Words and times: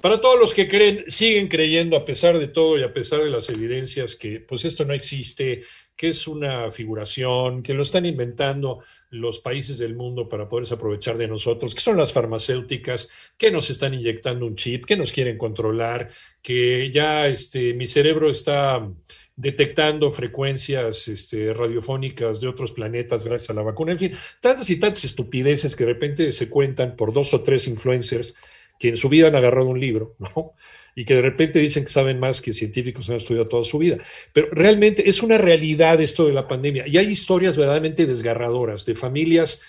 Para 0.00 0.20
todos 0.20 0.40
los 0.40 0.54
que 0.54 0.66
creen, 0.66 1.04
siguen 1.08 1.48
creyendo 1.48 1.96
a 1.96 2.04
pesar 2.04 2.38
de 2.38 2.48
todo 2.48 2.78
y 2.78 2.82
a 2.82 2.92
pesar 2.92 3.22
de 3.22 3.30
las 3.30 3.50
evidencias 3.50 4.16
que 4.16 4.40
pues 4.40 4.64
esto 4.64 4.84
no 4.84 4.94
existe, 4.94 5.62
que 5.94 6.08
es 6.08 6.26
una 6.26 6.70
figuración, 6.70 7.62
que 7.62 7.74
lo 7.74 7.82
están 7.82 8.06
inventando 8.06 8.82
los 9.10 9.40
países 9.40 9.76
del 9.76 9.94
mundo 9.94 10.28
para 10.28 10.48
poderse 10.48 10.72
aprovechar 10.72 11.18
de 11.18 11.28
nosotros, 11.28 11.74
que 11.74 11.82
son 11.82 11.98
las 11.98 12.14
farmacéuticas, 12.14 13.10
que 13.36 13.50
nos 13.50 13.68
están 13.68 13.92
inyectando 13.92 14.46
un 14.46 14.56
chip, 14.56 14.86
que 14.86 14.96
nos 14.96 15.12
quieren 15.12 15.36
controlar, 15.36 16.10
que 16.40 16.90
ya 16.90 17.28
este, 17.28 17.74
mi 17.74 17.86
cerebro 17.86 18.30
está 18.30 18.88
detectando 19.36 20.10
frecuencias 20.10 21.08
este, 21.08 21.52
radiofónicas 21.52 22.40
de 22.40 22.48
otros 22.48 22.72
planetas 22.72 23.24
gracias 23.26 23.50
a 23.50 23.54
la 23.54 23.62
vacuna, 23.62 23.92
en 23.92 23.98
fin, 23.98 24.12
tantas 24.40 24.70
y 24.70 24.80
tantas 24.80 25.04
estupideces 25.04 25.76
que 25.76 25.84
de 25.84 25.92
repente 25.92 26.32
se 26.32 26.48
cuentan 26.48 26.96
por 26.96 27.12
dos 27.12 27.34
o 27.34 27.42
tres 27.42 27.66
influencers 27.66 28.34
que 28.80 28.88
en 28.88 28.96
su 28.96 29.10
vida 29.10 29.28
han 29.28 29.36
agarrado 29.36 29.68
un 29.68 29.78
libro, 29.78 30.16
¿no? 30.18 30.54
Y 30.96 31.04
que 31.04 31.14
de 31.14 31.22
repente 31.22 31.60
dicen 31.60 31.84
que 31.84 31.90
saben 31.90 32.18
más 32.18 32.40
que 32.40 32.52
científicos 32.52 33.06
que 33.06 33.12
han 33.12 33.18
estudiado 33.18 33.46
toda 33.46 33.62
su 33.62 33.78
vida. 33.78 33.98
Pero 34.32 34.48
realmente 34.50 35.08
es 35.08 35.22
una 35.22 35.38
realidad 35.38 36.00
esto 36.00 36.26
de 36.26 36.32
la 36.32 36.48
pandemia. 36.48 36.88
Y 36.88 36.98
hay 36.98 37.06
historias 37.06 37.56
verdaderamente 37.56 38.06
desgarradoras 38.06 38.84
de 38.86 38.96
familias, 38.96 39.62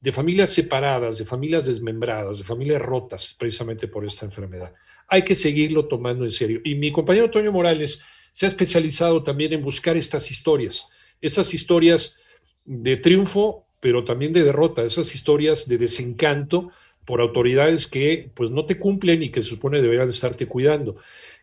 de 0.00 0.12
familias 0.12 0.50
separadas, 0.50 1.18
de 1.18 1.24
familias 1.24 1.66
desmembradas, 1.66 2.38
de 2.38 2.44
familias 2.44 2.80
rotas 2.80 3.34
precisamente 3.36 3.88
por 3.88 4.04
esta 4.04 4.26
enfermedad. 4.26 4.72
Hay 5.08 5.22
que 5.22 5.34
seguirlo 5.34 5.88
tomando 5.88 6.24
en 6.24 6.30
serio. 6.30 6.60
Y 6.62 6.76
mi 6.76 6.92
compañero 6.92 7.30
Toño 7.30 7.50
Morales 7.50 8.04
se 8.30 8.46
ha 8.46 8.48
especializado 8.48 9.24
también 9.24 9.52
en 9.52 9.62
buscar 9.62 9.96
estas 9.96 10.30
historias, 10.30 10.88
estas 11.20 11.52
historias 11.52 12.20
de 12.64 12.96
triunfo, 12.96 13.66
pero 13.80 14.04
también 14.04 14.32
de 14.32 14.44
derrota, 14.44 14.84
esas 14.84 15.14
historias 15.14 15.66
de 15.66 15.78
desencanto 15.78 16.70
por 17.04 17.20
autoridades 17.20 17.86
que 17.86 18.30
pues 18.34 18.50
no 18.50 18.66
te 18.66 18.78
cumplen 18.78 19.22
y 19.22 19.30
que 19.30 19.42
se 19.42 19.50
supone 19.50 19.80
deberían 19.80 20.10
estarte 20.10 20.46
cuidando. 20.46 20.96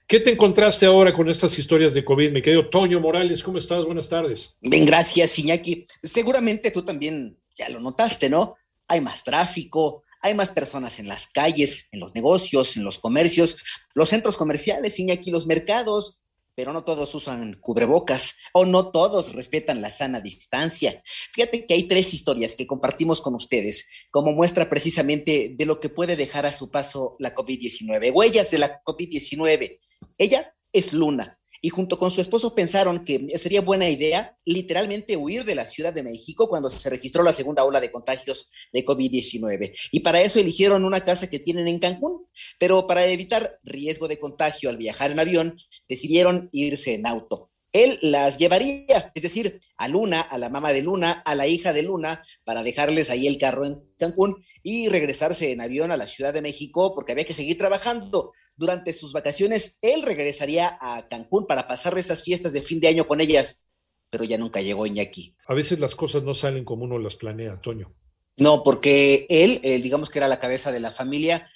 ¿Qué 0.08 0.22
te 0.22 0.32
encontraste 0.32 0.86
ahora 0.86 1.14
con 1.14 1.28
estas 1.30 1.60
historias 1.60 1.94
de 1.94 2.06
COVID, 2.06 2.32
mi 2.32 2.42
querido 2.42 2.70
Toño 2.70 3.02
Morales? 3.02 3.44
¿Cómo 3.44 3.58
estás? 3.58 3.84
Buenas 3.84 4.08
tardes. 4.08 4.58
Bien, 4.62 4.86
gracias, 4.86 5.38
Iñaki. 5.38 5.86
Seguramente 6.02 6.72
tú 6.72 6.84
también 6.84 7.38
ya 7.56 7.68
lo 7.68 7.82
notaste, 7.82 8.30
¿no? 8.30 8.56
Hay 8.88 9.02
más 9.02 9.26
tráfico, 9.26 10.04
hay 10.22 10.34
más 10.34 10.52
personas 10.52 11.00
en 11.00 11.10
las 11.10 11.28
calles, 11.28 11.90
en 11.92 12.00
los 12.00 12.16
negocios, 12.16 12.78
en 12.78 12.86
los 12.86 13.00
comercios, 13.00 13.58
los 13.94 14.08
centros 14.08 14.38
comerciales, 14.38 14.98
Iñaki, 14.98 15.30
los 15.30 15.46
mercados, 15.46 16.17
pero 16.58 16.74
no 16.74 16.84
todos 16.84 17.14
usan 17.14 17.54
cubrebocas 17.62 18.38
o 18.52 18.66
no 18.66 18.90
todos 18.90 19.34
respetan 19.34 19.80
la 19.80 19.92
sana 19.92 20.22
distancia. 20.22 21.04
Fíjate 21.32 21.68
que 21.68 21.76
hay 21.76 21.84
tres 21.84 22.16
historias 22.16 22.56
que 22.56 22.66
compartimos 22.66 23.22
con 23.22 23.36
ustedes 23.36 23.88
como 24.10 24.32
muestra 24.32 24.68
precisamente 24.68 25.54
de 25.56 25.66
lo 25.68 25.80
que 25.80 25.90
puede 25.90 26.16
dejar 26.16 26.48
a 26.48 26.52
su 26.52 26.72
paso 26.72 27.16
la 27.20 27.36
COVID-19, 27.36 28.12
huellas 28.12 28.50
de 28.50 28.58
la 28.58 28.82
COVID-19. 28.84 29.80
Ella 30.18 30.56
es 30.74 30.94
Luna, 30.94 31.37
y 31.62 31.70
junto 31.70 31.98
con 31.98 32.12
su 32.12 32.22
esposo 32.22 32.56
pensaron 32.56 33.04
que 33.04 33.28
sería 33.38 33.62
buena 33.62 33.90
idea 33.90 34.38
literalmente 34.46 35.18
huir 35.18 35.44
de 35.44 35.56
la 35.56 35.66
Ciudad 35.66 35.94
de 35.94 36.04
México 36.04 36.48
cuando 36.48 36.70
se 36.70 36.90
registró 36.90 37.24
la 37.24 37.34
segunda 37.34 37.64
ola 37.64 37.80
de 37.80 37.92
contagios 37.92 38.52
de 38.72 38.86
COVID-19. 38.86 39.74
Y 39.92 40.00
para 40.02 40.22
eso 40.22 40.40
eligieron 40.40 40.86
una 40.86 41.02
casa 41.02 41.30
que 41.30 41.40
tienen 41.40 41.68
en 41.68 41.80
Cancún, 41.80 42.28
pero 42.60 42.88
para 42.88 43.06
evitar 43.06 43.60
riesgo 43.64 44.08
de 44.08 44.20
contagio 44.20 44.70
al 44.70 44.78
viajar 44.78 45.12
en 45.12 45.20
avión, 45.20 45.58
decidieron 45.88 46.50
irse 46.52 46.94
en 46.94 47.08
auto. 47.08 47.52
Él 47.74 47.98
las 48.02 48.38
llevaría, 48.38 49.12
es 49.14 49.22
decir, 49.22 49.60
a 49.78 49.88
Luna, 49.88 50.22
a 50.22 50.38
la 50.38 50.50
mamá 50.50 50.72
de 50.72 50.82
Luna, 50.82 51.22
a 51.26 51.36
la 51.36 51.48
hija 51.48 51.74
de 51.74 51.84
Luna, 51.84 52.24
para 52.44 52.64
dejarles 52.64 53.10
ahí 53.10 53.28
el 53.28 53.38
carro 53.38 53.66
en 53.66 53.84
Cancún 54.00 54.44
y 54.64 54.88
regresarse 54.88 55.52
en 55.52 55.62
avión 55.62 55.92
a 55.92 55.98
la 55.98 56.08
Ciudad 56.08 56.34
de 56.34 56.42
México 56.42 56.96
porque 56.96 57.12
había 57.12 57.26
que 57.26 57.34
seguir 57.34 57.58
trabajando 57.58 58.32
durante 58.58 58.92
sus 58.92 59.14
vacaciones, 59.14 59.78
él 59.82 60.02
regresaría 60.02 60.78
a 60.82 61.08
Cancún 61.08 61.46
para 61.46 61.68
pasar 61.68 61.98
esas 61.98 62.24
fiestas 62.24 62.54
de 62.54 62.62
fin 62.62 62.80
de 62.80 62.88
año 62.88 63.08
con 63.08 63.22
ellas, 63.22 63.66
pero 64.10 64.24
ya 64.24 64.38
nunca 64.38 64.62
llegó 64.62 64.86
Iñaki. 64.86 65.36
A 65.48 65.54
veces 65.54 65.80
las 65.80 65.96
cosas 65.96 66.24
no 66.24 66.34
salen 66.34 66.66
como 66.66 66.84
uno 66.84 66.98
las 66.98 67.16
planea, 67.16 67.62
Toño. 67.62 67.94
No, 68.38 68.64
porque 68.64 69.26
él, 69.30 69.60
él 69.64 69.82
digamos 69.82 70.10
que 70.10 70.20
era 70.20 70.28
la 70.28 70.40
cabeza 70.40 70.72
de 70.72 70.80
la 70.80 70.92
familia, 70.92 71.50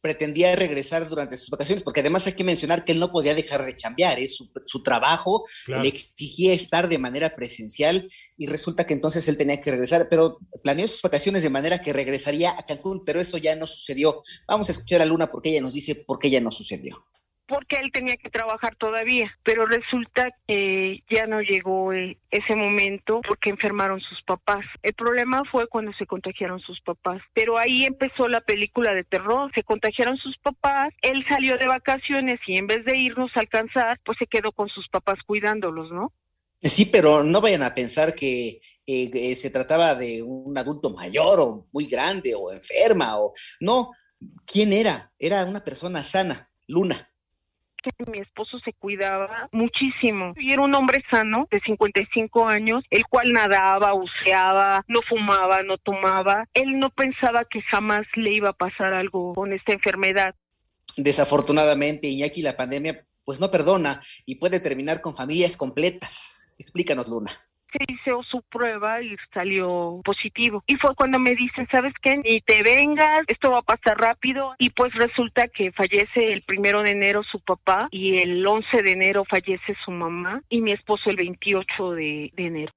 pretendía 0.00 0.54
regresar 0.56 1.08
durante 1.08 1.36
sus 1.36 1.50
vacaciones, 1.50 1.82
porque 1.82 2.00
además 2.00 2.26
hay 2.26 2.34
que 2.34 2.44
mencionar 2.44 2.84
que 2.84 2.92
él 2.92 3.00
no 3.00 3.10
podía 3.10 3.34
dejar 3.34 3.64
de 3.64 3.76
chambear, 3.76 4.18
¿eh? 4.18 4.28
su, 4.28 4.82
trabajo 4.82 5.44
le 5.66 5.88
exigía 5.88 6.52
estar 6.52 6.88
de 6.88 6.98
manera 6.98 7.34
presencial 7.34 8.08
y 8.36 8.46
resulta 8.46 8.86
que 8.86 8.94
entonces 8.94 9.26
él 9.28 9.36
tenía 9.36 9.60
que 9.60 9.70
regresar, 9.70 10.08
pero 10.10 10.38
planeó 10.62 10.88
sus 10.88 11.02
vacaciones 11.02 11.42
de 11.42 11.50
manera 11.50 11.80
que 11.80 11.92
regresaría 11.92 12.58
a 12.58 12.64
Cancún, 12.64 13.04
pero 13.04 13.20
eso 13.20 13.38
ya 13.38 13.56
no 13.56 13.66
sucedió. 13.66 14.22
Vamos 14.46 14.68
a 14.68 14.72
escuchar 14.72 15.00
a 15.02 15.06
Luna 15.06 15.30
porque 15.30 15.50
ella 15.50 15.60
nos 15.60 15.74
dice 15.74 15.94
por 15.94 16.18
qué 16.18 16.30
ya 16.30 16.40
no 16.40 16.50
sucedió 16.50 17.04
porque 17.52 17.76
él 17.76 17.92
tenía 17.92 18.16
que 18.16 18.30
trabajar 18.30 18.76
todavía, 18.76 19.30
pero 19.44 19.66
resulta 19.66 20.30
que 20.48 21.04
ya 21.10 21.26
no 21.26 21.42
llegó 21.42 21.92
eh, 21.92 22.16
ese 22.30 22.56
momento 22.56 23.20
porque 23.28 23.50
enfermaron 23.50 24.00
sus 24.00 24.22
papás. 24.22 24.64
El 24.82 24.94
problema 24.94 25.42
fue 25.50 25.68
cuando 25.68 25.92
se 25.98 26.06
contagiaron 26.06 26.60
sus 26.60 26.80
papás, 26.80 27.20
pero 27.34 27.58
ahí 27.58 27.84
empezó 27.84 28.26
la 28.26 28.40
película 28.40 28.94
de 28.94 29.04
terror, 29.04 29.50
se 29.54 29.64
contagiaron 29.64 30.16
sus 30.16 30.38
papás, 30.38 30.94
él 31.02 31.22
salió 31.28 31.58
de 31.58 31.66
vacaciones 31.66 32.40
y 32.46 32.56
en 32.58 32.66
vez 32.66 32.86
de 32.86 32.96
irnos 32.96 33.30
a 33.34 33.40
alcanzar, 33.40 34.00
pues 34.02 34.16
se 34.18 34.26
quedó 34.26 34.50
con 34.52 34.70
sus 34.70 34.88
papás 34.88 35.18
cuidándolos, 35.26 35.92
¿no? 35.92 36.10
Sí, 36.62 36.86
pero 36.86 37.22
no 37.22 37.42
vayan 37.42 37.64
a 37.64 37.74
pensar 37.74 38.14
que 38.14 38.62
eh, 38.86 39.36
se 39.36 39.50
trataba 39.50 39.94
de 39.94 40.22
un 40.22 40.56
adulto 40.56 40.88
mayor 40.88 41.38
o 41.38 41.66
muy 41.70 41.84
grande 41.84 42.34
o 42.34 42.50
enferma 42.50 43.18
o 43.20 43.34
no. 43.60 43.90
¿Quién 44.46 44.72
era? 44.72 45.12
Era 45.18 45.44
una 45.44 45.62
persona 45.62 46.02
sana, 46.02 46.48
Luna 46.66 47.11
que 47.90 48.10
mi 48.10 48.18
esposo 48.18 48.58
se 48.60 48.72
cuidaba 48.72 49.48
muchísimo 49.52 50.34
y 50.36 50.52
era 50.52 50.62
un 50.62 50.74
hombre 50.74 51.02
sano 51.10 51.48
de 51.50 51.60
55 51.60 52.48
años, 52.48 52.84
el 52.90 53.04
cual 53.06 53.32
nadaba, 53.32 53.92
buceaba, 53.92 54.84
no 54.88 55.00
fumaba, 55.08 55.62
no 55.62 55.78
tomaba. 55.78 56.48
Él 56.54 56.78
no 56.78 56.90
pensaba 56.90 57.44
que 57.44 57.62
jamás 57.62 58.02
le 58.14 58.32
iba 58.32 58.50
a 58.50 58.54
pasar 58.54 58.94
algo 58.94 59.34
con 59.34 59.52
esta 59.52 59.72
enfermedad. 59.72 60.34
Desafortunadamente, 60.96 62.08
Iñaki, 62.08 62.42
la 62.42 62.56
pandemia 62.56 63.04
pues 63.24 63.40
no 63.40 63.50
perdona 63.50 64.00
y 64.26 64.36
puede 64.36 64.60
terminar 64.60 65.00
con 65.00 65.14
familias 65.14 65.56
completas. 65.56 66.54
Explícanos, 66.58 67.08
Luna 67.08 67.32
se 67.72 67.92
hizo 67.92 68.22
su 68.30 68.42
prueba 68.42 69.02
y 69.02 69.16
salió 69.32 70.00
positivo. 70.04 70.62
Y 70.66 70.76
fue 70.76 70.94
cuando 70.94 71.18
me 71.18 71.34
dicen, 71.34 71.66
¿sabes 71.70 71.94
qué? 72.02 72.16
Ni 72.18 72.40
te 72.40 72.62
vengas, 72.62 73.24
esto 73.28 73.50
va 73.50 73.58
a 73.58 73.62
pasar 73.62 73.98
rápido. 73.98 74.54
Y 74.58 74.70
pues 74.70 74.92
resulta 74.94 75.48
que 75.48 75.72
fallece 75.72 76.32
el 76.32 76.42
primero 76.42 76.82
de 76.82 76.90
enero 76.90 77.22
su 77.30 77.40
papá 77.40 77.88
y 77.90 78.20
el 78.20 78.46
11 78.46 78.82
de 78.82 78.90
enero 78.90 79.24
fallece 79.28 79.74
su 79.84 79.90
mamá 79.90 80.42
y 80.48 80.60
mi 80.60 80.72
esposo 80.72 81.10
el 81.10 81.16
28 81.16 81.90
de, 81.92 82.32
enero. 82.36 82.72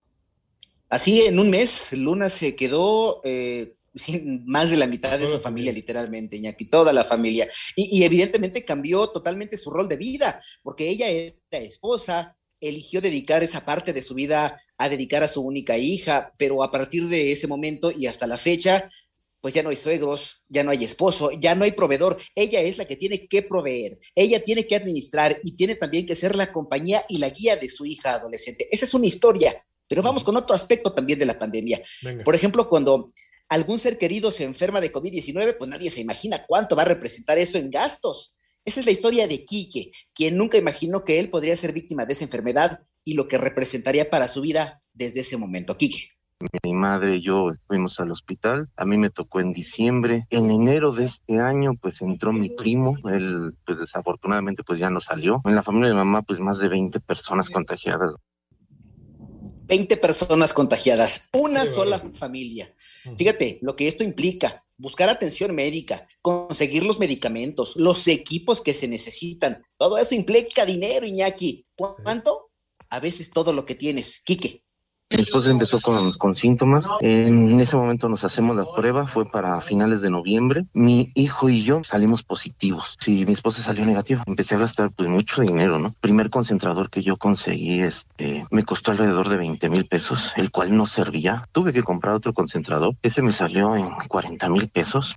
Así 0.89 1.25
en 1.25 1.39
un 1.39 1.49
mes, 1.49 1.93
Luna 1.93 2.29
se 2.29 2.55
quedó 2.55 3.21
eh, 3.23 3.73
sin 3.95 4.45
más 4.45 4.71
de 4.71 4.77
la 4.77 4.87
mitad 4.87 5.17
de 5.17 5.27
su 5.27 5.39
familia, 5.39 5.71
literalmente, 5.71 6.35
Iñaki, 6.35 6.65
toda 6.65 6.93
la 6.93 7.03
familia. 7.03 7.47
Y, 7.75 7.99
y, 7.99 8.03
evidentemente 8.03 8.63
cambió 8.63 9.07
totalmente 9.07 9.57
su 9.57 9.71
rol 9.71 9.87
de 9.87 9.97
vida, 9.97 10.41
porque 10.61 10.87
ella 10.87 11.07
era 11.07 11.33
esposa, 11.51 12.37
eligió 12.59 13.01
dedicar 13.01 13.43
esa 13.43 13.65
parte 13.65 13.93
de 13.93 14.01
su 14.01 14.13
vida 14.13 14.61
a 14.77 14.89
dedicar 14.89 15.23
a 15.23 15.27
su 15.27 15.41
única 15.41 15.77
hija, 15.77 16.33
pero 16.37 16.63
a 16.63 16.71
partir 16.71 17.07
de 17.07 17.31
ese 17.31 17.47
momento 17.47 17.91
y 17.91 18.07
hasta 18.07 18.27
la 18.27 18.37
fecha, 18.37 18.89
pues 19.45 19.53
ya 19.53 19.61
no 19.61 19.69
hay 19.69 19.75
suegros, 19.75 20.41
ya 20.49 20.63
no 20.63 20.71
hay 20.71 20.83
esposo, 20.83 21.29
ya 21.31 21.53
no 21.53 21.65
hay 21.65 21.71
proveedor. 21.73 22.17
Ella 22.33 22.61
es 22.61 22.79
la 22.79 22.85
que 22.85 22.95
tiene 22.95 23.27
que 23.27 23.43
proveer, 23.43 23.99
ella 24.15 24.43
tiene 24.43 24.65
que 24.65 24.75
administrar 24.75 25.37
y 25.43 25.55
tiene 25.55 25.75
también 25.75 26.05
que 26.05 26.15
ser 26.15 26.35
la 26.35 26.51
compañía 26.51 27.03
y 27.09 27.19
la 27.19 27.29
guía 27.29 27.55
de 27.55 27.69
su 27.69 27.85
hija 27.85 28.15
adolescente. 28.15 28.67
Esa 28.71 28.85
es 28.85 28.93
una 28.95 29.05
historia, 29.05 29.63
pero 29.87 30.01
vamos 30.01 30.23
con 30.23 30.35
otro 30.35 30.55
aspecto 30.55 30.93
también 30.93 31.19
de 31.19 31.27
la 31.27 31.37
pandemia. 31.37 31.79
Por 32.23 32.33
ejemplo, 32.33 32.67
cuando 32.67 33.13
algún 33.47 33.77
ser 33.77 33.99
querido 33.99 34.31
se 34.31 34.45
enferma 34.45 34.81
de 34.81 34.91
COVID-19, 34.91 35.57
pues 35.57 35.69
nadie 35.69 35.91
se 35.91 36.01
imagina 36.01 36.43
cuánto 36.47 36.75
va 36.75 36.81
a 36.81 36.85
representar 36.85 37.37
eso 37.37 37.57
en 37.59 37.69
gastos. 37.69 38.35
Esa 38.65 38.79
es 38.79 38.87
la 38.87 38.93
historia 38.93 39.27
de 39.27 39.45
Quique, 39.45 39.91
quien 40.13 40.37
nunca 40.37 40.57
imaginó 40.57 41.05
que 41.05 41.19
él 41.19 41.29
podría 41.29 41.55
ser 41.55 41.71
víctima 41.71 42.05
de 42.05 42.13
esa 42.13 42.23
enfermedad 42.23 42.79
y 43.05 43.13
lo 43.13 43.29
que 43.29 43.37
representaría 43.37 44.09
para 44.09 44.27
su 44.27 44.41
vida 44.41 44.81
desde 44.93 45.21
ese 45.21 45.37
momento. 45.37 45.77
Quique. 45.77 46.09
Mi 46.63 46.73
madre 46.73 47.15
y 47.15 47.21
yo 47.23 47.51
fuimos 47.65 47.97
al 48.01 48.11
hospital, 48.11 48.67
a 48.75 48.83
mí 48.83 48.97
me 48.97 49.09
tocó 49.09 49.39
en 49.39 49.53
diciembre, 49.53 50.27
en 50.29 50.51
enero 50.51 50.91
de 50.91 51.05
este 51.05 51.39
año 51.39 51.75
pues 51.81 52.01
entró 52.01 52.33
mi 52.33 52.49
primo, 52.49 52.97
él 53.09 53.53
pues 53.65 53.79
desafortunadamente 53.79 54.61
pues 54.63 54.77
ya 54.77 54.89
no 54.89 54.99
salió, 54.99 55.41
en 55.45 55.55
la 55.55 55.63
familia 55.63 55.89
de 55.89 55.95
mamá 55.95 56.23
pues 56.23 56.41
más 56.41 56.59
de 56.59 56.67
20 56.67 56.99
personas 56.99 57.49
contagiadas. 57.49 58.15
20 59.67 59.97
personas 59.97 60.51
contagiadas, 60.51 61.29
una 61.33 61.65
sola 61.65 61.99
familia. 62.13 62.75
Fíjate 63.17 63.59
lo 63.61 63.75
que 63.75 63.87
esto 63.87 64.03
implica. 64.03 64.65
buscar 64.77 65.07
atención 65.07 65.55
médica, 65.55 66.05
conseguir 66.21 66.83
los 66.83 66.99
medicamentos, 66.99 67.77
los 67.77 68.07
equipos 68.09 68.61
que 68.61 68.73
se 68.73 68.89
necesitan. 68.89 69.63
Todo 69.77 69.97
eso 69.97 70.15
implica 70.15 70.65
dinero, 70.65 71.05
Iñaki. 71.05 71.65
¿Cuánto? 71.75 72.44
A 72.89 72.99
veces 72.99 73.31
todo 73.31 73.53
lo 73.53 73.65
que 73.65 73.75
tienes. 73.75 74.21
Quique. 74.25 74.65
Mi 75.11 75.21
esposa 75.21 75.51
empezó 75.51 75.79
con, 75.81 76.13
con, 76.17 76.35
síntomas. 76.35 76.83
En 76.99 77.59
ese 77.59 77.75
momento 77.75 78.09
nos 78.09 78.23
hacemos 78.23 78.55
la 78.55 78.65
prueba, 78.75 79.07
fue 79.07 79.29
para 79.29 79.61
finales 79.61 80.01
de 80.01 80.09
noviembre. 80.09 80.65
Mi 80.73 81.11
hijo 81.13 81.47
y 81.47 81.63
yo 81.63 81.83
salimos 81.83 82.23
positivos. 82.23 82.97
Sí, 82.99 83.23
mi 83.23 83.33
esposa 83.33 83.61
salió 83.61 83.85
negativa. 83.85 84.23
Empecé 84.25 84.55
a 84.55 84.59
gastar 84.59 84.91
pues 84.95 85.07
mucho 85.07 85.41
dinero, 85.41 85.77
¿no? 85.77 85.95
Primer 86.01 86.31
concentrador 86.31 86.89
que 86.89 87.03
yo 87.03 87.17
conseguí, 87.17 87.83
este, 87.83 88.47
me 88.49 88.65
costó 88.65 88.91
alrededor 88.91 89.29
de 89.29 89.37
20 89.37 89.69
mil 89.69 89.87
pesos, 89.87 90.33
el 90.37 90.49
cual 90.49 90.75
no 90.75 90.87
servía. 90.87 91.47
Tuve 91.51 91.71
que 91.71 91.83
comprar 91.83 92.15
otro 92.15 92.33
concentrador. 92.33 92.95
Ese 93.03 93.21
me 93.21 93.31
salió 93.31 93.75
en 93.75 93.91
40 94.07 94.49
mil 94.49 94.69
pesos. 94.69 95.13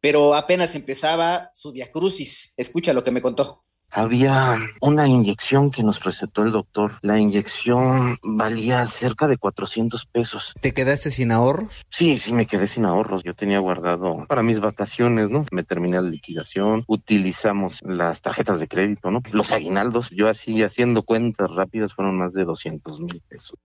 Pero 0.00 0.34
apenas 0.34 0.74
empezaba 0.74 1.50
su 1.54 1.70
diacrucis. 1.70 2.52
Escucha 2.56 2.92
lo 2.92 3.04
que 3.04 3.12
me 3.12 3.22
contó. 3.22 3.64
Había 3.92 4.56
una 4.80 5.08
inyección 5.08 5.70
que 5.70 5.82
nos 5.82 6.02
recetó 6.02 6.42
el 6.42 6.52
doctor. 6.52 6.98
La 7.02 7.18
inyección 7.18 8.18
valía 8.22 8.86
cerca 8.86 9.26
de 9.26 9.36
400 9.36 10.06
pesos. 10.06 10.54
¿Te 10.60 10.72
quedaste 10.72 11.10
sin 11.10 11.32
ahorros? 11.32 11.82
Sí, 11.90 12.18
sí, 12.18 12.32
me 12.32 12.46
quedé 12.46 12.68
sin 12.68 12.84
ahorros. 12.84 13.24
Yo 13.24 13.34
tenía 13.34 13.58
guardado 13.58 14.26
para 14.28 14.42
mis 14.42 14.60
vacaciones, 14.60 15.28
¿no? 15.28 15.44
Me 15.50 15.64
terminé 15.64 16.00
la 16.00 16.08
liquidación. 16.08 16.84
Utilizamos 16.86 17.80
las 17.82 18.22
tarjetas 18.22 18.60
de 18.60 18.68
crédito, 18.68 19.10
¿no? 19.10 19.22
Los 19.32 19.50
aguinaldos. 19.50 20.06
Yo 20.10 20.28
así, 20.28 20.62
haciendo 20.62 21.02
cuentas 21.02 21.50
rápidas, 21.50 21.92
fueron 21.92 22.16
más 22.16 22.32
de 22.32 22.44
200 22.44 23.00
mil 23.00 23.20
pesos. 23.28 23.58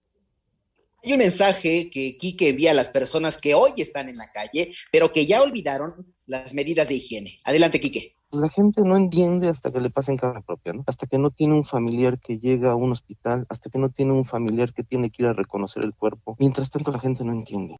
Hay 1.04 1.12
un 1.12 1.18
mensaje 1.18 1.88
que 1.88 2.16
Quique 2.16 2.48
envía 2.48 2.72
a 2.72 2.74
las 2.74 2.90
personas 2.90 3.38
que 3.38 3.54
hoy 3.54 3.72
están 3.76 4.08
en 4.08 4.16
la 4.16 4.26
calle, 4.26 4.72
pero 4.90 5.12
que 5.12 5.24
ya 5.24 5.40
olvidaron 5.40 6.12
las 6.26 6.52
medidas 6.52 6.88
de 6.88 6.94
higiene. 6.94 7.38
Adelante, 7.44 7.78
Quique 7.78 8.16
la 8.36 8.48
gente 8.48 8.82
no 8.82 8.96
entiende 8.96 9.48
hasta 9.48 9.72
que 9.72 9.80
le 9.80 9.90
pasa 9.90 10.12
en 10.12 10.18
cara 10.18 10.40
propia, 10.40 10.72
¿no? 10.72 10.84
Hasta 10.86 11.06
que 11.06 11.18
no 11.18 11.30
tiene 11.30 11.54
un 11.54 11.64
familiar 11.64 12.18
que 12.20 12.38
llega 12.38 12.72
a 12.72 12.76
un 12.76 12.92
hospital, 12.92 13.46
hasta 13.48 13.70
que 13.70 13.78
no 13.78 13.90
tiene 13.90 14.12
un 14.12 14.24
familiar 14.24 14.72
que 14.72 14.84
tiene 14.84 15.10
que 15.10 15.22
ir 15.22 15.28
a 15.28 15.32
reconocer 15.32 15.82
el 15.82 15.94
cuerpo. 15.94 16.36
Mientras 16.38 16.70
tanto, 16.70 16.92
la 16.92 17.00
gente 17.00 17.24
no 17.24 17.32
entiende. 17.32 17.76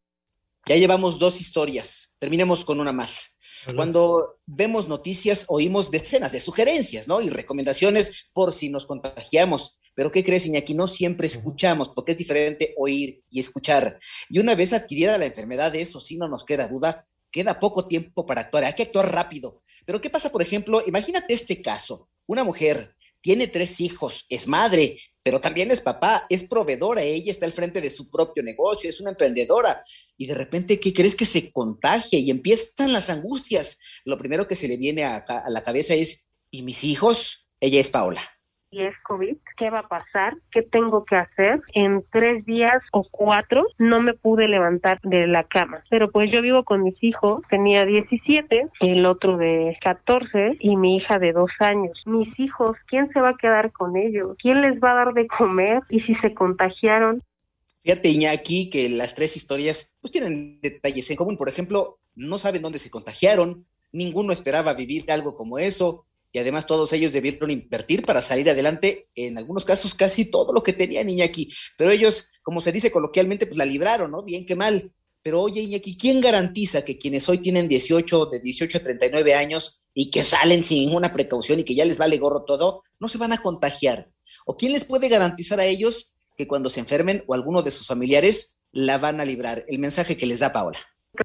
Ya 0.66 0.76
llevamos 0.76 1.18
dos 1.18 1.40
historias. 1.40 2.16
Terminemos 2.18 2.64
con 2.64 2.80
una 2.80 2.92
más. 2.92 3.38
Cuando 3.74 4.38
vemos 4.46 4.86
noticias, 4.86 5.44
oímos 5.48 5.90
decenas 5.90 6.32
de 6.32 6.40
sugerencias, 6.40 7.08
¿no? 7.08 7.20
Y 7.20 7.30
recomendaciones 7.30 8.26
por 8.32 8.52
si 8.52 8.68
nos 8.68 8.86
contagiamos. 8.86 9.80
Pero 9.94 10.10
¿qué 10.10 10.22
crees, 10.22 10.46
Iñaki? 10.46 10.74
No 10.74 10.88
siempre 10.88 11.26
escuchamos, 11.26 11.88
porque 11.88 12.12
es 12.12 12.18
diferente 12.18 12.74
oír 12.76 13.24
y 13.30 13.40
escuchar. 13.40 13.98
Y 14.28 14.38
una 14.38 14.54
vez 14.54 14.72
adquirida 14.72 15.18
la 15.18 15.24
enfermedad, 15.24 15.72
de 15.72 15.80
eso 15.80 16.00
sí 16.00 16.16
no 16.16 16.28
nos 16.28 16.44
queda 16.44 16.68
duda, 16.68 17.06
queda 17.30 17.58
poco 17.58 17.88
tiempo 17.88 18.26
para 18.26 18.42
actuar. 18.42 18.64
Hay 18.64 18.74
que 18.74 18.82
actuar 18.82 19.12
rápido. 19.12 19.62
Pero 19.86 20.00
¿qué 20.00 20.10
pasa, 20.10 20.30
por 20.30 20.42
ejemplo? 20.42 20.82
Imagínate 20.86 21.32
este 21.32 21.62
caso. 21.62 22.10
Una 22.26 22.44
mujer 22.44 22.94
tiene 23.22 23.46
tres 23.46 23.80
hijos, 23.80 24.26
es 24.28 24.46
madre, 24.46 24.98
pero 25.22 25.40
también 25.40 25.70
es 25.70 25.80
papá, 25.80 26.26
es 26.28 26.44
proveedora, 26.44 27.02
ella 27.02 27.32
está 27.32 27.46
al 27.46 27.52
frente 27.52 27.80
de 27.80 27.90
su 27.90 28.10
propio 28.10 28.42
negocio, 28.42 28.90
es 28.90 29.00
una 29.00 29.10
emprendedora. 29.10 29.82
Y 30.18 30.26
de 30.26 30.34
repente, 30.34 30.78
¿qué 30.78 30.92
crees 30.92 31.14
que 31.14 31.24
se 31.24 31.50
contagia? 31.50 32.18
Y 32.18 32.30
empiezan 32.30 32.92
las 32.92 33.08
angustias. 33.08 33.78
Lo 34.04 34.18
primero 34.18 34.46
que 34.46 34.54
se 34.54 34.68
le 34.68 34.76
viene 34.76 35.04
a, 35.04 35.16
a 35.16 35.50
la 35.50 35.62
cabeza 35.62 35.94
es, 35.94 36.26
¿y 36.50 36.62
mis 36.62 36.84
hijos? 36.84 37.48
Ella 37.60 37.80
es 37.80 37.90
Paola 37.90 38.35
y 38.70 38.82
es 38.82 38.94
COVID, 39.04 39.36
¿qué 39.56 39.70
va 39.70 39.80
a 39.80 39.88
pasar? 39.88 40.36
¿Qué 40.50 40.62
tengo 40.62 41.04
que 41.04 41.16
hacer? 41.16 41.60
En 41.74 42.04
tres 42.10 42.44
días 42.44 42.82
o 42.92 43.06
cuatro 43.10 43.66
no 43.78 44.00
me 44.00 44.14
pude 44.14 44.48
levantar 44.48 45.00
de 45.02 45.26
la 45.26 45.44
cama, 45.44 45.84
pero 45.88 46.10
pues 46.10 46.30
yo 46.32 46.42
vivo 46.42 46.64
con 46.64 46.82
mis 46.82 47.02
hijos, 47.02 47.42
tenía 47.48 47.84
17, 47.84 48.68
el 48.80 49.06
otro 49.06 49.36
de 49.36 49.76
14 49.82 50.56
y 50.60 50.76
mi 50.76 50.96
hija 50.96 51.18
de 51.18 51.32
dos 51.32 51.50
años. 51.60 52.02
Mis 52.06 52.28
hijos, 52.38 52.76
¿quién 52.88 53.08
se 53.12 53.20
va 53.20 53.30
a 53.30 53.36
quedar 53.36 53.72
con 53.72 53.96
ellos? 53.96 54.36
¿Quién 54.42 54.62
les 54.62 54.80
va 54.80 54.92
a 54.92 55.04
dar 55.04 55.14
de 55.14 55.26
comer? 55.26 55.82
¿Y 55.88 56.00
si 56.00 56.14
se 56.16 56.34
contagiaron? 56.34 57.22
Fíjate, 57.82 58.08
Iñaki, 58.08 58.68
que 58.68 58.88
las 58.88 59.14
tres 59.14 59.36
historias 59.36 59.96
pues 60.00 60.10
tienen 60.10 60.60
detalles 60.60 61.08
en 61.10 61.16
común. 61.16 61.36
Por 61.36 61.48
ejemplo, 61.48 61.98
no 62.16 62.38
saben 62.38 62.62
dónde 62.62 62.80
se 62.80 62.90
contagiaron, 62.90 63.64
ninguno 63.92 64.32
esperaba 64.32 64.74
vivir 64.74 65.10
algo 65.10 65.36
como 65.36 65.58
eso, 65.58 66.04
y 66.36 66.38
además 66.38 66.66
todos 66.66 66.92
ellos 66.92 67.14
debieron 67.14 67.50
invertir 67.50 68.04
para 68.04 68.20
salir 68.20 68.50
adelante, 68.50 69.08
en 69.14 69.38
algunos 69.38 69.64
casos 69.64 69.94
casi 69.94 70.26
todo 70.26 70.52
lo 70.52 70.62
que 70.62 70.74
tenían 70.74 71.08
Iñaki, 71.08 71.50
pero 71.78 71.90
ellos, 71.90 72.26
como 72.42 72.60
se 72.60 72.72
dice 72.72 72.90
coloquialmente, 72.90 73.46
pues 73.46 73.56
la 73.56 73.64
libraron, 73.64 74.10
¿no? 74.10 74.22
Bien 74.22 74.44
que 74.44 74.54
mal. 74.54 74.92
Pero 75.22 75.40
oye, 75.40 75.62
Iñaki, 75.62 75.96
¿quién 75.96 76.20
garantiza 76.20 76.84
que 76.84 76.98
quienes 76.98 77.26
hoy 77.30 77.38
tienen 77.38 77.68
18, 77.68 78.26
de 78.26 78.40
18 78.40 78.76
a 78.76 78.82
39 78.82 79.34
años 79.34 79.82
y 79.94 80.10
que 80.10 80.24
salen 80.24 80.62
sin 80.62 80.80
ninguna 80.80 81.10
precaución 81.10 81.60
y 81.60 81.64
que 81.64 81.74
ya 81.74 81.86
les 81.86 81.96
vale 81.96 82.18
gorro 82.18 82.44
todo, 82.44 82.82
no 83.00 83.08
se 83.08 83.16
van 83.16 83.32
a 83.32 83.40
contagiar? 83.40 84.10
¿O 84.44 84.58
quién 84.58 84.74
les 84.74 84.84
puede 84.84 85.08
garantizar 85.08 85.58
a 85.58 85.64
ellos 85.64 86.16
que 86.36 86.46
cuando 86.46 86.68
se 86.68 86.80
enfermen 86.80 87.24
o 87.26 87.32
alguno 87.32 87.62
de 87.62 87.70
sus 87.70 87.86
familiares 87.86 88.58
la 88.72 88.98
van 88.98 89.22
a 89.22 89.24
librar? 89.24 89.64
El 89.68 89.78
mensaje 89.78 90.18
que 90.18 90.26
les 90.26 90.40
da 90.40 90.52
Paola 90.52 90.80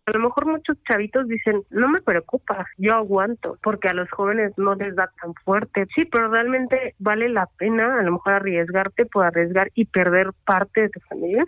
a 0.05 0.11
lo 0.11 0.19
mejor 0.19 0.45
muchos 0.45 0.77
chavitos 0.87 1.27
dicen, 1.27 1.63
no 1.69 1.87
me 1.89 2.01
preocupa, 2.01 2.65
yo 2.77 2.95
aguanto, 2.95 3.57
porque 3.61 3.87
a 3.87 3.93
los 3.93 4.09
jóvenes 4.11 4.53
no 4.57 4.75
les 4.75 4.95
da 4.95 5.11
tan 5.21 5.33
fuerte. 5.45 5.87
Sí, 5.95 6.05
pero 6.05 6.29
realmente 6.29 6.95
vale 6.99 7.29
la 7.29 7.47
pena 7.57 7.99
a 7.99 8.03
lo 8.03 8.13
mejor 8.13 8.33
arriesgarte 8.33 9.05
por 9.05 9.25
arriesgar 9.25 9.71
y 9.75 9.85
perder 9.85 10.31
parte 10.45 10.81
de 10.81 10.89
tu 10.89 10.99
familia. 11.01 11.45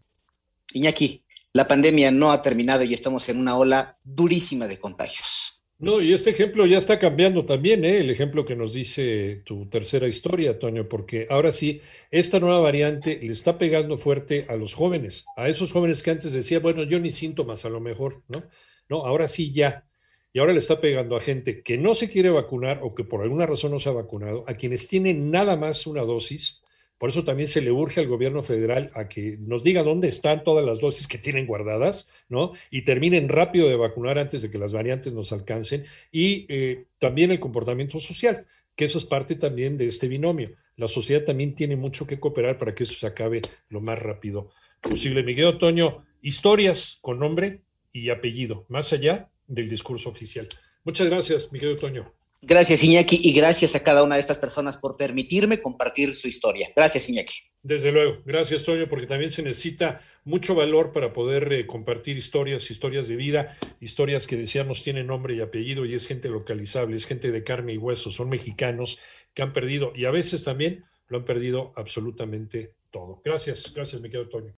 Iñaki, 0.73 1.23
la 1.53 1.67
pandemia 1.67 2.11
no 2.11 2.31
ha 2.31 2.41
terminado 2.41 2.83
y 2.83 2.93
estamos 2.93 3.29
en 3.29 3.37
una 3.37 3.55
ola 3.55 3.97
durísima 4.03 4.67
de 4.67 4.79
contagios. 4.79 5.42
No, 5.83 5.99
y 5.99 6.13
este 6.13 6.29
ejemplo 6.29 6.65
ya 6.65 6.77
está 6.77 6.97
cambiando 6.97 7.45
también, 7.45 7.83
¿eh? 7.83 7.97
el 7.97 8.09
ejemplo 8.09 8.45
que 8.45 8.55
nos 8.55 8.71
dice 8.71 9.41
tu 9.43 9.65
tercera 9.67 10.07
historia, 10.07 10.57
Toño, 10.57 10.87
porque 10.87 11.27
ahora 11.29 11.51
sí, 11.51 11.81
esta 12.09 12.39
nueva 12.39 12.59
variante 12.59 13.19
le 13.21 13.33
está 13.33 13.57
pegando 13.57 13.97
fuerte 13.97 14.45
a 14.47 14.55
los 14.55 14.75
jóvenes, 14.75 15.25
a 15.35 15.49
esos 15.49 15.73
jóvenes 15.73 16.01
que 16.01 16.11
antes 16.11 16.31
decía, 16.31 16.61
bueno, 16.61 16.83
yo 16.83 17.01
ni 17.01 17.11
síntomas 17.11 17.65
a 17.65 17.69
lo 17.69 17.81
mejor, 17.81 18.23
¿no? 18.29 18.43
No, 18.87 19.05
ahora 19.05 19.27
sí 19.27 19.51
ya. 19.51 19.85
Y 20.31 20.39
ahora 20.39 20.53
le 20.53 20.59
está 20.59 20.79
pegando 20.79 21.17
a 21.17 21.21
gente 21.21 21.61
que 21.63 21.77
no 21.77 21.93
se 21.93 22.07
quiere 22.07 22.29
vacunar 22.29 22.79
o 22.81 22.95
que 22.95 23.03
por 23.03 23.21
alguna 23.21 23.45
razón 23.45 23.71
no 23.71 23.79
se 23.79 23.89
ha 23.89 23.91
vacunado, 23.91 24.45
a 24.47 24.53
quienes 24.53 24.87
tienen 24.87 25.31
nada 25.31 25.57
más 25.57 25.85
una 25.85 26.03
dosis, 26.03 26.62
por 27.03 27.09
eso 27.09 27.25
también 27.25 27.49
se 27.49 27.59
le 27.59 27.69
urge 27.69 27.99
al 27.99 28.07
gobierno 28.07 28.43
federal 28.43 28.89
a 28.93 29.09
que 29.09 29.35
nos 29.37 29.61
diga 29.61 29.83
dónde 29.83 30.07
están 30.07 30.45
todas 30.45 30.65
las 30.65 30.79
dosis 30.79 31.05
que 31.05 31.17
tienen 31.17 31.45
guardadas, 31.45 32.13
¿no? 32.29 32.53
Y 32.71 32.83
terminen 32.83 33.27
rápido 33.27 33.67
de 33.67 33.75
vacunar 33.75 34.17
antes 34.17 34.41
de 34.41 34.49
que 34.49 34.57
las 34.57 34.71
variantes 34.71 35.11
nos 35.11 35.33
alcancen. 35.33 35.83
Y 36.13 36.45
eh, 36.47 36.85
también 36.99 37.31
el 37.31 37.41
comportamiento 37.41 37.99
social, 37.99 38.45
que 38.77 38.85
eso 38.85 38.99
es 38.99 39.03
parte 39.03 39.35
también 39.35 39.75
de 39.75 39.87
este 39.87 40.07
binomio. 40.07 40.51
La 40.77 40.87
sociedad 40.87 41.25
también 41.25 41.55
tiene 41.55 41.75
mucho 41.75 42.07
que 42.07 42.21
cooperar 42.21 42.57
para 42.57 42.73
que 42.73 42.83
eso 42.83 42.93
se 42.93 43.05
acabe 43.05 43.41
lo 43.67 43.81
más 43.81 43.99
rápido 43.99 44.51
posible. 44.79 45.23
Miguel 45.23 45.47
Otoño, 45.47 46.05
historias 46.21 46.99
con 47.01 47.19
nombre 47.19 47.63
y 47.91 48.11
apellido, 48.11 48.65
más 48.69 48.93
allá 48.93 49.29
del 49.45 49.67
discurso 49.67 50.07
oficial. 50.07 50.47
Muchas 50.85 51.09
gracias, 51.09 51.51
Miguel 51.51 51.73
Otoño. 51.73 52.13
Gracias, 52.45 52.83
Iñaki, 52.83 53.21
y 53.23 53.31
gracias 53.31 53.73
a 53.75 53.83
cada 53.83 54.03
una 54.03 54.15
de 54.15 54.21
estas 54.21 54.37
personas 54.37 54.77
por 54.77 54.97
permitirme 54.97 55.61
compartir 55.61 56.13
su 56.13 56.27
historia. 56.27 56.69
Gracias, 56.75 57.07
Iñaki. 57.07 57.35
Desde 57.61 57.93
luego, 57.93 58.21
gracias, 58.25 58.65
Toño, 58.65 58.89
porque 58.89 59.07
también 59.07 59.31
se 59.31 59.41
necesita 59.41 60.01
mucho 60.25 60.53
valor 60.53 60.91
para 60.91 61.13
poder 61.13 61.53
eh, 61.53 61.65
compartir 61.65 62.17
historias, 62.17 62.69
historias 62.69 63.07
de 63.07 63.15
vida, 63.15 63.57
historias 63.79 64.27
que 64.27 64.35
decíamos 64.35 64.83
tienen 64.83 65.07
nombre 65.07 65.35
y 65.35 65.39
apellido 65.39 65.85
y 65.85 65.93
es 65.93 66.05
gente 66.05 66.27
localizable, 66.27 66.97
es 66.97 67.05
gente 67.05 67.31
de 67.31 67.43
carne 67.45 67.73
y 67.73 67.77
hueso, 67.77 68.11
son 68.11 68.29
mexicanos 68.29 68.99
que 69.33 69.43
han 69.43 69.53
perdido 69.53 69.93
y 69.95 70.03
a 70.03 70.11
veces 70.11 70.43
también 70.43 70.83
lo 71.07 71.19
han 71.19 71.25
perdido 71.25 71.71
absolutamente 71.77 72.73
todo. 72.91 73.21
Gracias, 73.23 73.73
gracias, 73.73 74.01
me 74.01 74.09
quedo 74.09 74.27
Toño. 74.27 74.51